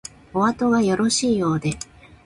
[0.33, 1.73] おあとがよろしいようで